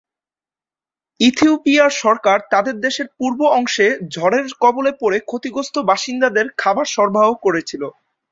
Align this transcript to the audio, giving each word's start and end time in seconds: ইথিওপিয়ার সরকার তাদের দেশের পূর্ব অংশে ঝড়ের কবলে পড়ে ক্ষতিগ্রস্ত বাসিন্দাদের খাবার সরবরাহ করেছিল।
ইথিওপিয়ার 1.19 1.91
সরকার 2.01 2.37
তাদের 2.51 2.75
দেশের 2.85 3.07
পূর্ব 3.17 3.39
অংশে 3.57 3.87
ঝড়ের 4.13 4.45
কবলে 4.61 4.91
পড়ে 5.01 5.17
ক্ষতিগ্রস্ত 5.21 5.75
বাসিন্দাদের 5.89 6.47
খাবার 6.57 6.85
সরবরাহ 6.87 7.29
করেছিল। 7.45 7.83